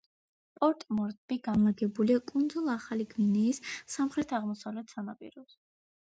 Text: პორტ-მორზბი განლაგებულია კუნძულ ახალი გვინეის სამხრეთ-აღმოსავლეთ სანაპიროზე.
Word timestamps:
პორტ-მორზბი 0.59 1.35
განლაგებულია 1.47 2.21
კუნძულ 2.31 2.71
ახალი 2.75 3.05
გვინეის 3.11 3.59
სამხრეთ-აღმოსავლეთ 3.97 4.95
სანაპიროზე. 4.95 5.59